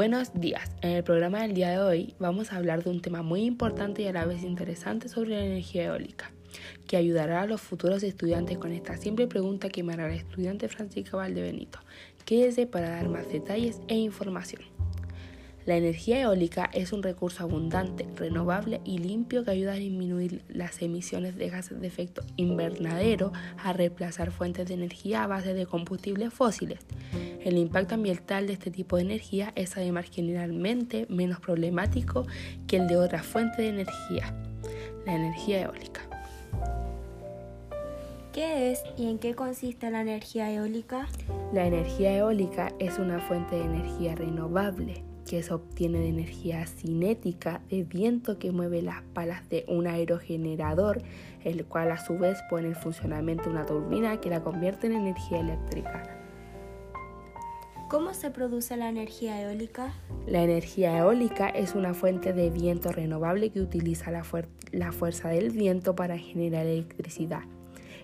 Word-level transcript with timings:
Buenos 0.00 0.32
días. 0.32 0.70
En 0.80 0.92
el 0.92 1.04
programa 1.04 1.42
del 1.42 1.52
día 1.52 1.72
de 1.72 1.78
hoy 1.78 2.14
vamos 2.18 2.52
a 2.52 2.56
hablar 2.56 2.82
de 2.82 2.88
un 2.88 3.02
tema 3.02 3.20
muy 3.20 3.42
importante 3.42 4.00
y 4.00 4.06
a 4.06 4.14
la 4.14 4.24
vez 4.24 4.44
interesante 4.44 5.10
sobre 5.10 5.36
la 5.36 5.44
energía 5.44 5.84
eólica, 5.84 6.32
que 6.86 6.96
ayudará 6.96 7.42
a 7.42 7.46
los 7.46 7.60
futuros 7.60 8.02
estudiantes 8.02 8.56
con 8.56 8.72
esta 8.72 8.96
simple 8.96 9.26
pregunta 9.26 9.68
que 9.68 9.82
me 9.82 9.92
hará 9.92 10.08
la 10.08 10.14
estudiante 10.14 10.68
Francisca 10.68 11.18
Valdebenito. 11.18 11.80
Quédese 12.24 12.66
para 12.66 12.88
dar 12.88 13.10
más 13.10 13.30
detalles 13.30 13.82
e 13.88 13.96
información. 13.96 14.62
La 15.66 15.76
energía 15.76 16.22
eólica 16.22 16.70
es 16.72 16.94
un 16.94 17.02
recurso 17.02 17.42
abundante, 17.42 18.08
renovable 18.16 18.80
y 18.86 18.96
limpio 18.96 19.44
que 19.44 19.50
ayuda 19.50 19.72
a 19.72 19.76
disminuir 19.76 20.42
las 20.48 20.80
emisiones 20.80 21.36
de 21.36 21.50
gases 21.50 21.78
de 21.78 21.86
efecto 21.86 22.22
invernadero, 22.36 23.32
a 23.58 23.74
reemplazar 23.74 24.30
fuentes 24.30 24.66
de 24.66 24.74
energía 24.74 25.24
a 25.24 25.26
base 25.26 25.52
de 25.52 25.66
combustibles 25.66 26.32
fósiles. 26.32 26.78
El 27.44 27.56
impacto 27.56 27.94
ambiental 27.94 28.46
de 28.46 28.52
este 28.52 28.70
tipo 28.70 28.96
de 28.96 29.02
energía 29.02 29.52
es 29.54 29.76
además 29.76 30.06
generalmente 30.10 31.06
menos 31.08 31.40
problemático 31.40 32.26
que 32.66 32.76
el 32.76 32.86
de 32.86 32.98
otra 32.98 33.22
fuente 33.22 33.62
de 33.62 33.68
energía, 33.68 34.34
la 35.06 35.14
energía 35.14 35.62
eólica. 35.62 36.02
¿Qué 38.34 38.70
es 38.70 38.82
y 38.96 39.08
en 39.08 39.18
qué 39.18 39.34
consiste 39.34 39.90
la 39.90 40.02
energía 40.02 40.52
eólica? 40.52 41.08
La 41.52 41.66
energía 41.66 42.16
eólica 42.16 42.72
es 42.78 42.98
una 42.98 43.18
fuente 43.20 43.56
de 43.56 43.64
energía 43.64 44.14
renovable 44.14 45.02
que 45.26 45.42
se 45.42 45.54
obtiene 45.54 46.00
de 46.00 46.08
energía 46.08 46.66
cinética 46.66 47.62
de 47.70 47.84
viento 47.84 48.38
que 48.38 48.52
mueve 48.52 48.82
las 48.82 49.02
palas 49.14 49.48
de 49.48 49.64
un 49.66 49.86
aerogenerador, 49.86 51.02
el 51.42 51.64
cual 51.64 51.90
a 51.90 52.04
su 52.04 52.18
vez 52.18 52.38
pone 52.50 52.68
en 52.68 52.76
funcionamiento 52.76 53.48
una 53.48 53.64
turbina 53.64 54.20
que 54.20 54.28
la 54.28 54.42
convierte 54.42 54.88
en 54.88 54.94
energía 54.94 55.40
eléctrica. 55.40 56.19
¿Cómo 57.90 58.14
se 58.14 58.30
produce 58.30 58.76
la 58.76 58.88
energía 58.88 59.42
eólica? 59.42 59.92
La 60.28 60.44
energía 60.44 60.96
eólica 60.96 61.48
es 61.48 61.74
una 61.74 61.92
fuente 61.92 62.32
de 62.32 62.48
viento 62.48 62.92
renovable 62.92 63.50
que 63.50 63.60
utiliza 63.60 64.12
la, 64.12 64.22
la 64.70 64.92
fuerza 64.92 65.30
del 65.30 65.50
viento 65.50 65.96
para 65.96 66.16
generar 66.16 66.66
electricidad. 66.66 67.42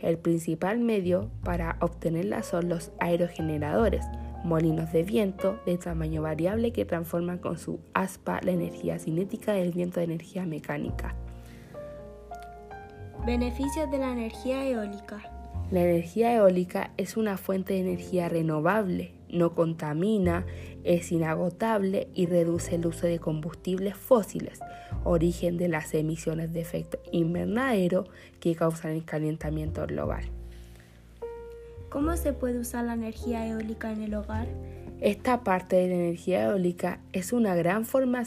El 0.00 0.18
principal 0.18 0.78
medio 0.78 1.32
para 1.42 1.78
obtenerla 1.80 2.44
son 2.44 2.68
los 2.68 2.92
aerogeneradores, 3.00 4.04
molinos 4.44 4.92
de 4.92 5.02
viento 5.02 5.58
de 5.66 5.76
tamaño 5.78 6.22
variable 6.22 6.72
que 6.72 6.84
transforman 6.84 7.38
con 7.38 7.58
su 7.58 7.80
aspa 7.92 8.38
la 8.44 8.52
energía 8.52 9.00
cinética 9.00 9.52
del 9.52 9.72
viento 9.72 9.98
de 9.98 10.04
energía 10.04 10.46
mecánica. 10.46 11.16
Beneficios 13.26 13.90
de 13.90 13.98
la 13.98 14.12
energía 14.12 14.64
eólica. 14.64 15.22
La 15.72 15.80
energía 15.80 16.34
eólica 16.36 16.92
es 16.98 17.16
una 17.16 17.36
fuente 17.36 17.72
de 17.72 17.80
energía 17.80 18.28
renovable, 18.28 19.14
no 19.32 19.54
contamina, 19.54 20.46
es 20.84 21.10
inagotable 21.10 22.08
y 22.14 22.26
reduce 22.26 22.76
el 22.76 22.86
uso 22.86 23.06
de 23.06 23.18
combustibles 23.18 23.96
fósiles, 23.96 24.60
origen 25.04 25.56
de 25.56 25.68
las 25.68 25.92
emisiones 25.94 26.52
de 26.52 26.60
efecto 26.60 26.98
invernadero 27.10 28.04
que 28.40 28.54
causan 28.54 28.92
el 28.92 29.04
calentamiento 29.04 29.86
global. 29.86 30.24
¿Cómo 31.88 32.16
se 32.16 32.32
puede 32.32 32.58
usar 32.58 32.84
la 32.84 32.94
energía 32.94 33.46
eólica 33.46 33.92
en 33.92 34.02
el 34.02 34.14
hogar? 34.14 34.46
Esta 35.00 35.42
parte 35.42 35.76
de 35.76 35.88
la 35.88 35.94
energía 35.94 36.44
eólica 36.44 37.00
es 37.12 37.32
una 37.32 37.54
gran 37.54 37.84
forma 37.84 38.22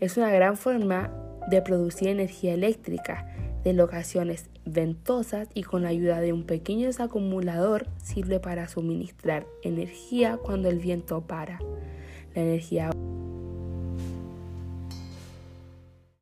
es 0.00 0.16
una 0.16 0.30
gran 0.30 0.56
forma 0.56 1.12
de 1.48 1.60
producir 1.62 2.08
energía 2.08 2.54
eléctrica 2.54 3.26
de 3.64 3.72
locaciones 3.72 4.46
ventosas 4.64 5.48
y 5.54 5.62
con 5.62 5.82
la 5.82 5.88
ayuda 5.88 6.20
de 6.20 6.32
un 6.32 6.44
pequeño 6.44 6.88
acumulador 6.98 7.86
sirve 8.02 8.40
para 8.40 8.68
suministrar 8.68 9.46
energía 9.62 10.36
cuando 10.36 10.68
el 10.68 10.78
viento 10.78 11.20
para. 11.22 11.60
La 12.34 12.42
energía 12.42 12.90